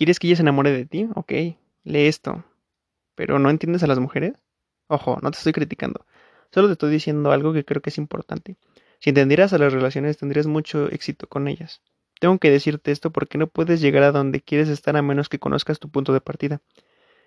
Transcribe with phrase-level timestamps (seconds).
[0.00, 1.10] ¿Quieres que ella se enamore de ti?
[1.14, 1.30] Ok,
[1.84, 2.42] lee esto.
[3.14, 4.32] ¿Pero no entiendes a las mujeres?
[4.86, 6.06] Ojo, no te estoy criticando.
[6.50, 8.56] Solo te estoy diciendo algo que creo que es importante.
[8.98, 11.82] Si entendieras a las relaciones, tendrías mucho éxito con ellas.
[12.18, 15.38] Tengo que decirte esto porque no puedes llegar a donde quieres estar a menos que
[15.38, 16.62] conozcas tu punto de partida.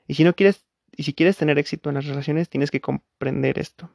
[0.07, 0.65] Y si no quieres,
[0.97, 3.91] y si quieres tener éxito en las relaciones, tienes que comprender esto.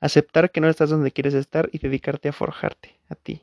[0.00, 3.42] Aceptar que no estás donde quieres estar y dedicarte a forjarte a ti.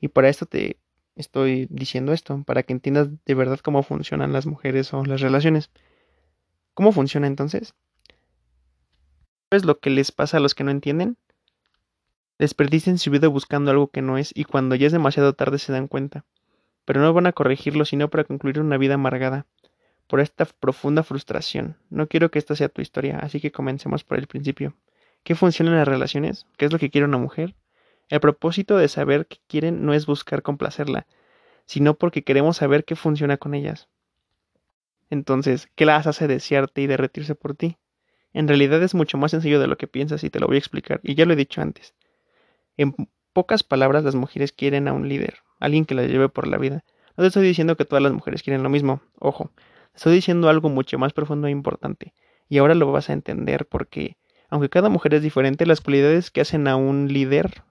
[0.00, 0.78] Y para esto te
[1.16, 5.70] estoy diciendo esto, para que entiendas de verdad cómo funcionan las mujeres o las relaciones.
[6.74, 7.74] ¿Cómo funciona entonces?
[9.50, 11.16] ¿Sabes lo que les pasa a los que no entienden?
[12.38, 15.72] Desperdician su vida buscando algo que no es y cuando ya es demasiado tarde se
[15.72, 16.24] dan cuenta.
[16.84, 19.46] Pero no van a corregirlo sino para concluir una vida amargada
[20.06, 21.76] por esta profunda frustración.
[21.90, 24.74] No quiero que esta sea tu historia, así que comencemos por el principio.
[25.22, 26.46] ¿Qué funciona en las relaciones?
[26.56, 27.54] ¿Qué es lo que quiere una mujer?
[28.12, 31.06] El propósito de saber qué quieren no es buscar complacerla,
[31.64, 33.88] sino porque queremos saber qué funciona con ellas.
[35.08, 37.78] Entonces, ¿qué las hace desearte y derretirse por ti?
[38.34, 40.58] En realidad es mucho más sencillo de lo que piensas y te lo voy a
[40.58, 41.94] explicar, y ya lo he dicho antes.
[42.76, 42.94] En
[43.32, 46.84] pocas palabras, las mujeres quieren a un líder, alguien que las lleve por la vida.
[47.16, 49.52] No te estoy diciendo que todas las mujeres quieren lo mismo, ojo,
[49.94, 52.12] estoy diciendo algo mucho más profundo e importante,
[52.50, 54.18] y ahora lo vas a entender porque,
[54.50, 57.62] aunque cada mujer es diferente, las cualidades que hacen a un líder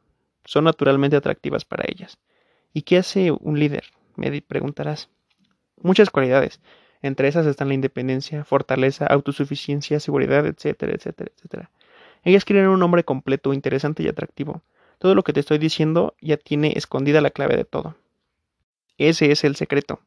[0.46, 2.18] son naturalmente atractivas para ellas.
[2.74, 3.86] ¿Y qué hace un líder?
[4.16, 5.10] Me preguntarás.
[5.78, 6.62] Muchas cualidades.
[7.02, 11.72] Entre esas están la independencia, fortaleza, autosuficiencia, seguridad, etcétera, etcétera, etcétera.
[12.24, 14.62] Ellas quieren un hombre completo, interesante y atractivo.
[15.00, 17.96] Todo lo que te estoy diciendo ya tiene escondida la clave de todo.
[18.98, 20.00] Ese es el secreto.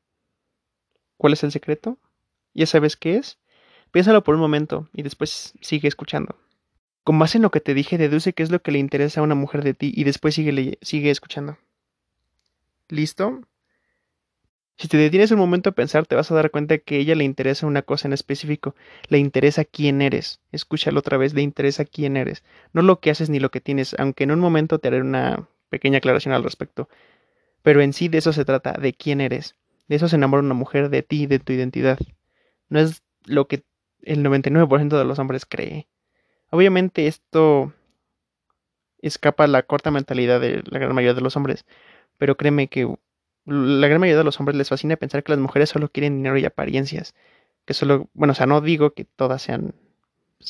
[1.17, 1.99] ¿Cuál es el secreto?
[2.55, 3.39] ¿Ya sabes qué es?
[3.91, 6.37] Piénsalo por un momento y después sigue escuchando.
[7.05, 9.25] Con base en lo que te dije, deduce qué es lo que le interesa a
[9.25, 11.59] una mujer de ti y después sigue, sigue escuchando.
[12.89, 13.43] ¿Listo?
[14.77, 17.15] Si te detienes un momento a pensar, te vas a dar cuenta que a ella
[17.15, 18.75] le interesa una cosa en específico.
[19.09, 20.41] Le interesa quién eres.
[20.51, 22.43] Escúchalo otra vez, le interesa quién eres.
[22.73, 25.49] No lo que haces ni lo que tienes, aunque en un momento te haré una
[25.69, 26.89] pequeña aclaración al respecto.
[27.63, 29.55] Pero en sí de eso se trata, de quién eres.
[29.89, 31.99] De eso se enamora una mujer, de ti, de tu identidad.
[32.69, 33.63] No es lo que
[34.03, 35.87] el 99% de los hombres cree.
[36.55, 37.73] Obviamente esto
[39.03, 41.67] escapa a la corta mentalidad de la gran mayoría de los hombres,
[42.17, 42.95] pero créeme que
[43.45, 46.39] la gran mayoría de los hombres les fascina pensar que las mujeres solo quieren dinero
[46.39, 47.17] y apariencias,
[47.65, 49.75] que solo, bueno, o sea, no digo que todas sean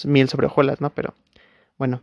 [0.05, 0.91] miel sobre hojuelas, ¿no?
[0.91, 1.15] Pero
[1.79, 2.03] bueno,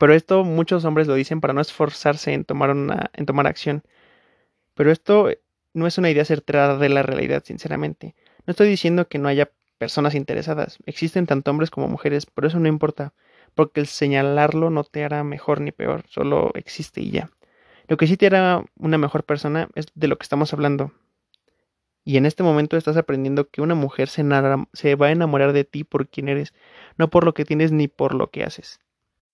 [0.00, 3.84] pero esto muchos hombres lo dicen para no esforzarse en tomar una, en tomar acción.
[4.74, 5.28] Pero esto
[5.72, 8.16] no es una idea certera de la realidad, sinceramente.
[8.44, 10.78] No estoy diciendo que no haya personas interesadas.
[10.86, 13.14] Existen tanto hombres como mujeres, pero eso no importa,
[13.54, 17.30] porque el señalarlo no te hará mejor ni peor, solo existe y ya.
[17.88, 20.92] Lo que sí te hará una mejor persona es de lo que estamos hablando.
[22.04, 24.24] Y en este momento estás aprendiendo que una mujer se,
[24.72, 26.54] se va a enamorar de ti por quien eres,
[26.96, 28.80] no por lo que tienes ni por lo que haces.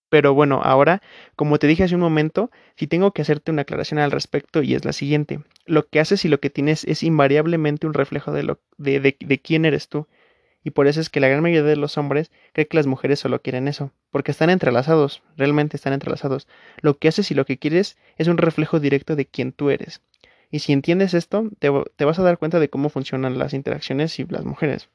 [0.08, 1.02] Pero bueno, ahora,
[1.34, 4.74] como te dije hace un momento, si tengo que hacerte una aclaración al respecto y
[4.74, 5.40] es la siguiente.
[5.66, 9.40] Lo que haces y lo que tienes es invariablemente un reflejo de, lo, de, de
[9.40, 10.06] quién eres tú.
[10.64, 13.20] Y por eso es que la gran mayoría de los hombres cree que las mujeres
[13.20, 16.48] solo quieren eso, porque están entrelazados, realmente están entrelazados.
[16.80, 20.00] Lo que haces y lo que quieres es un reflejo directo de quién tú eres.
[20.50, 24.18] Y si entiendes esto, te, te vas a dar cuenta de cómo funcionan las interacciones
[24.18, 24.88] y las mujeres.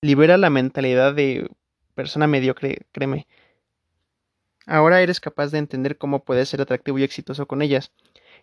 [0.00, 1.50] Libera la mentalidad de
[1.94, 3.26] persona mediocre, créeme.
[4.66, 7.92] Ahora eres capaz de entender cómo puedes ser atractivo y exitoso con ellas.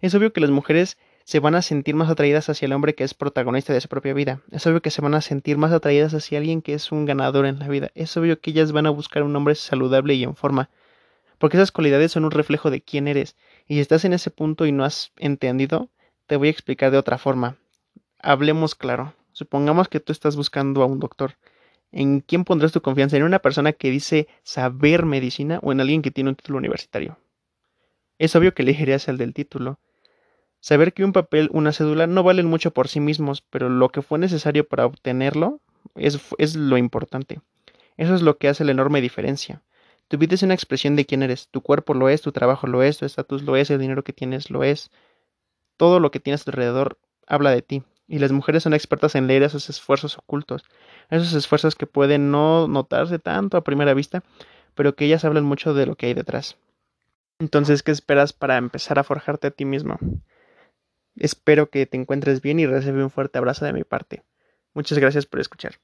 [0.01, 3.03] Es obvio que las mujeres se van a sentir más atraídas hacia el hombre que
[3.03, 4.41] es protagonista de su propia vida.
[4.51, 7.47] Es obvio que se van a sentir más atraídas hacia alguien que es un ganador
[7.47, 7.89] en la vida.
[7.95, 10.69] Es obvio que ellas van a buscar un hombre saludable y en forma.
[11.39, 13.35] Porque esas cualidades son un reflejo de quién eres.
[13.67, 15.89] Y si estás en ese punto y no has entendido,
[16.27, 17.57] te voy a explicar de otra forma.
[18.19, 19.15] Hablemos claro.
[19.31, 21.37] Supongamos que tú estás buscando a un doctor.
[21.91, 23.17] ¿En quién pondrás tu confianza?
[23.17, 27.17] ¿En una persona que dice saber medicina o en alguien que tiene un título universitario?
[28.19, 29.79] Es obvio que elegirías el del título.
[30.65, 34.01] Saber que un papel, una cédula no valen mucho por sí mismos, pero lo que
[34.01, 35.61] fue necesario para obtenerlo
[35.93, 37.39] es, es lo importante.
[37.97, 39.61] Eso es lo que hace la enorme diferencia.
[40.07, 41.49] Tu vida es una expresión de quién eres.
[41.49, 44.11] Tu cuerpo lo es, tu trabajo lo es, tu estatus lo es, el dinero que
[44.11, 44.89] tienes lo es.
[45.77, 46.97] Todo lo que tienes alrededor
[47.27, 47.83] habla de ti.
[48.07, 50.63] Y las mujeres son expertas en leer esos esfuerzos ocultos.
[51.11, 54.23] Esos esfuerzos que pueden no notarse tanto a primera vista,
[54.73, 56.57] pero que ellas hablan mucho de lo que hay detrás.
[57.37, 59.99] Entonces, ¿qué esperas para empezar a forjarte a ti mismo?
[61.17, 64.23] Espero que te encuentres bien y recibe un fuerte abrazo de mi parte.
[64.73, 65.79] Muchas gracias por escuchar.